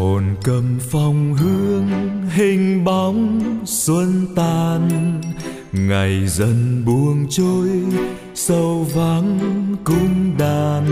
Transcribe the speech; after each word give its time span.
hồn 0.00 0.24
cầm 0.44 0.78
phong 0.90 1.34
hương, 1.34 1.88
hình 2.30 2.84
bóng 2.84 3.40
xuân 3.64 4.26
tàn 4.36 4.88
ngày 5.72 6.26
dần 6.28 6.84
buông 6.86 7.26
trôi, 7.30 7.68
sâu 8.34 8.86
vắng 8.94 9.38
cung 9.84 10.38
đàn. 10.38 10.84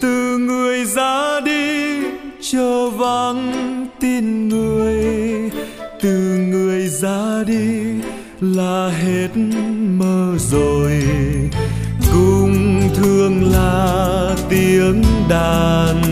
Từ 0.00 0.38
người 0.38 0.84
ra 0.84 1.40
đi, 1.40 2.00
chờ 2.40 2.90
vắng 2.90 3.52
tin 4.00 4.48
người. 4.48 5.04
Từ 6.02 6.36
người 6.36 6.88
ra 6.88 7.44
đi, 7.46 7.70
là 8.40 8.88
hết 8.88 9.28
mơ 9.98 10.34
rồi. 10.38 11.02
Cung 12.12 12.80
thương 12.94 13.52
là 13.52 14.36
tiếng 14.48 15.02
đàn. 15.28 16.03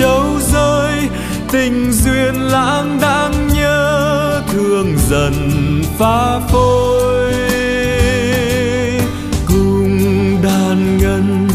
Châu 0.00 0.38
rơi, 0.52 1.08
tình 1.52 1.92
duyên 1.92 2.34
lãng 2.34 2.98
đang 3.02 3.48
nhớ, 3.48 4.42
thương 4.52 4.96
dần 5.08 5.34
phá 5.98 6.40
phôi. 6.48 7.32
Cùng 9.48 9.98
đàn 10.42 10.98
ngân, 10.98 11.48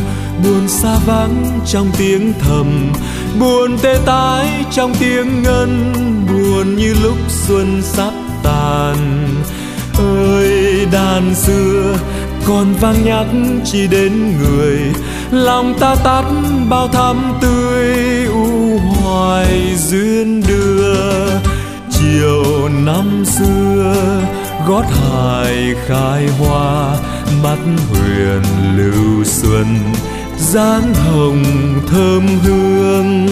buồn 0.43 0.67
xa 0.67 0.97
vắng 1.05 1.59
trong 1.66 1.91
tiếng 1.97 2.33
thầm, 2.39 2.93
buồn 3.39 3.77
tê 3.81 3.97
tái 4.05 4.47
trong 4.71 4.95
tiếng 4.99 5.43
ngân, 5.43 5.93
buồn 6.27 6.75
như 6.75 6.95
lúc 7.03 7.17
xuân 7.27 7.81
sắp 7.83 8.13
tàn. 8.43 9.27
Ơi, 9.97 10.88
đàn 10.91 11.35
xưa, 11.35 11.97
còn 12.47 12.73
vang 12.81 13.05
nhắc 13.05 13.25
chỉ 13.66 13.88
đến 13.88 14.38
người, 14.38 14.79
lòng 15.31 15.73
ta 15.79 15.95
tắt 15.95 16.23
bao 16.69 16.88
thắm 16.88 17.33
tươi 17.41 18.25
gót 24.67 24.85
hài 24.85 25.75
khai 25.88 26.27
hoa, 26.27 26.97
mắt 27.44 27.58
huyền 27.89 28.41
lưu 28.77 29.23
xuân 29.23 29.66
dáng 30.38 30.94
hồng 30.94 31.44
thơm 31.88 32.27
hương. 32.44 33.27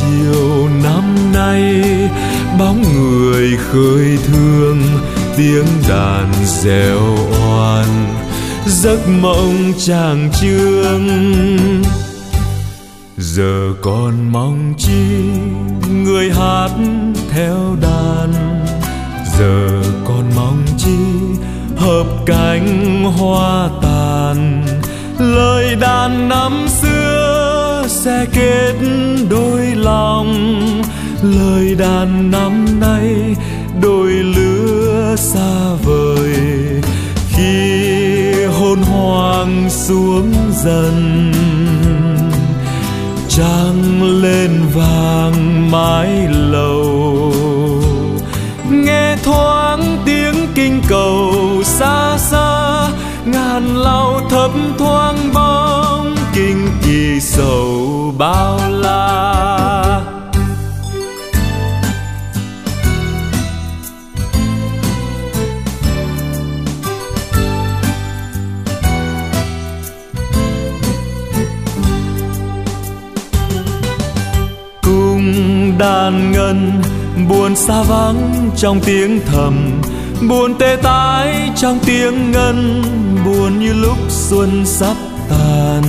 Chiều 0.00 0.68
năm 0.82 1.32
nay, 1.32 1.84
bóng 2.58 2.82
người 2.94 3.56
khơi 3.56 4.18
thương, 4.26 4.82
tiếng 5.36 5.66
đàn 5.88 6.32
reo 6.62 7.16
oan, 7.42 7.86
giấc 8.66 9.08
mộng 9.08 9.72
chàng 9.78 10.30
trương. 10.40 11.08
Giờ 13.16 13.72
còn 13.82 14.32
mong 14.32 14.74
chi, 14.78 15.14
người 16.04 16.30
hát 16.30 16.70
theo 17.30 17.76
đàn, 17.82 18.32
giờ 19.38 19.82
mong 20.36 20.64
chi, 20.78 20.98
hợp 21.76 22.06
cánh 22.26 23.02
hoa 23.18 23.68
tàn. 23.82 24.66
Lời 25.18 25.76
đàn 25.80 26.28
năm 26.28 26.66
xưa 26.82 27.86
sẽ 27.88 28.26
kết 28.32 28.74
đôi 29.30 29.60
lòng. 29.74 30.58
Lời 31.22 31.74
đàn 31.78 32.30
năm 32.30 32.80
nay 32.80 33.36
đôi 33.82 34.10
lứa 34.10 35.14
xa 35.18 35.74
vời. 35.84 36.34
Khi 37.28 38.44
hôn 38.44 38.82
hoang 38.82 39.70
xuống 39.70 40.32
dần, 40.64 41.32
trăng 43.28 44.02
lên 44.22 44.50
vàng 44.74 45.70
mái 45.70 46.08
lầu. 46.28 47.33
Kinh 50.54 50.82
cầu 50.88 51.62
xa 51.64 52.18
xa, 52.18 52.88
ngàn 53.24 53.76
lau 53.76 54.20
thấp 54.30 54.50
thoáng 54.78 55.16
bóng, 55.34 56.14
kinh 56.34 56.68
kỳ 56.84 57.20
sầu 57.20 58.14
bao 58.18 58.60
la. 58.70 60.00
Cùng 74.82 75.78
đàn 75.78 76.32
ngân 76.32 76.82
buồn 77.28 77.56
xa 77.56 77.82
vắng 77.82 78.50
trong 78.56 78.80
tiếng 78.80 79.20
thầm 79.26 79.80
buồn 80.28 80.54
tê 80.58 80.76
tái 80.82 81.50
trong 81.56 81.78
tiếng 81.86 82.30
ngân, 82.32 82.82
buồn 83.24 83.60
như 83.60 83.72
lúc 83.72 83.98
xuân 84.08 84.66
sắp 84.66 84.96
tàn. 85.28 85.82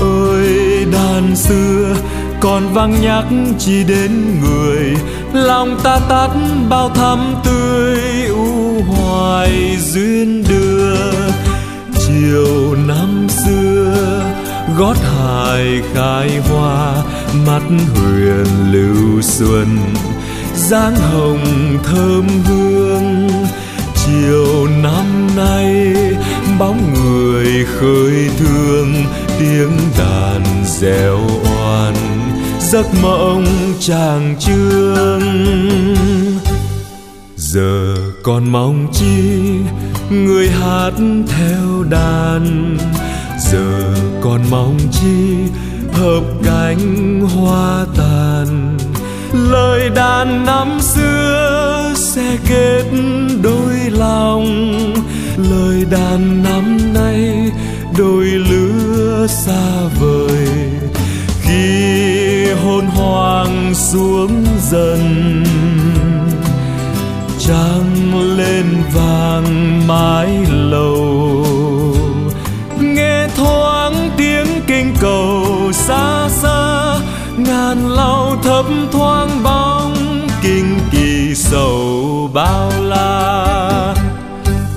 Ơi, 0.00 0.86
đàn 0.92 1.36
xưa, 1.36 1.94
còn 2.40 2.74
vang 2.74 3.00
nhắc 3.02 3.24
chỉ 3.58 3.84
đến 3.84 4.40
người. 4.40 4.96
Lòng 5.32 5.80
ta 5.82 5.98
tắt 6.08 6.28
bao 6.68 6.88
thắm 6.88 7.34
tươi, 7.44 8.26
u 8.28 8.82
hoài 8.82 9.76
duyên 9.80 10.44
đưa. 10.48 10.96
Chiều 12.06 12.74
năm 12.86 13.26
xưa, 13.28 14.22
gót 14.78 14.96
hài 14.96 15.82
khai 15.94 16.40
hoa, 16.50 16.94
mắt 17.46 17.62
huyền 17.68 18.72
lưu 18.72 19.22
xuân 19.22 19.78
dáng 20.56 20.96
hồng 20.96 21.78
thơm 21.84 22.26
hương, 22.44 23.28
chiều 23.94 24.66
năm 24.82 25.36
nay 25.36 25.94
bóng 26.58 26.94
người 26.94 27.64
khơi 27.64 28.30
thương, 28.38 28.92
tiếng 29.38 29.70
đàn 29.98 30.42
reo 30.66 31.18
oan, 31.44 31.94
giấc 32.60 32.86
mộng 33.02 33.46
chàng 33.80 34.34
trương. 34.40 35.22
Giờ 37.36 37.96
còn 38.22 38.52
mong 38.52 38.86
chi, 38.92 39.10
người 40.10 40.48
hát 40.48 40.92
theo 41.28 41.84
đàn. 41.90 42.76
Giờ 43.38 43.94
còn 44.20 44.40
mong 44.50 44.78
chi, 44.92 45.36
hợp 45.92 46.22
cánh 46.44 47.20
hoa 47.20 47.86
tàn 47.96 48.15
đàn 49.94 50.44
năm 50.44 50.80
xưa 50.80 51.92
sẽ 51.96 52.36
kết 52.48 52.84
đôi 53.42 53.74
lòng. 53.90 54.46
Lời 55.50 55.84
đàn 55.90 56.42
năm 56.42 56.94
nay 56.94 57.50
đôi 57.98 58.24
lứa 58.24 59.26
xa 59.26 59.88
vời. 60.00 60.48
Khi 61.42 62.52
hôn 62.64 62.86
hoang 62.86 63.74
xuống 63.74 64.44
dần, 64.70 65.44
trăng 67.38 68.36
lên 68.36 68.66
vàng 68.94 69.80
mái 69.86 70.28
lầu. 70.52 71.46
Nghe 72.80 73.28
thoáng 73.36 74.10
tiếng 74.16 74.46
kinh 74.66 74.94
cầu 75.00 75.46
xa 75.72 76.28
xa, 76.28 76.94
ngàn 77.36 77.88
lau 77.88 78.36
thấp 78.42 78.64
thoáng 78.92 79.42
sầu 81.50 82.30
bao 82.34 82.70
la. 82.82 83.94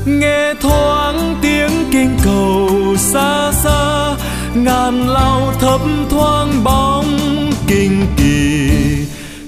Nghe 0.06 0.54
thoáng 0.62 1.36
tiếng 1.42 1.72
kinh 1.92 2.18
cầu 2.24 2.70
xa 2.98 3.52
xa, 3.52 4.16
ngàn 4.56 5.10
lau 5.10 5.54
thấp 5.60 5.82
thoáng 6.10 6.64
bóng 6.64 7.20
kinh 7.68 8.06
kỳ 8.18 8.70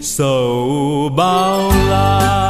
sầu 0.02 1.12
bao 1.16 1.72
la. 1.90 2.41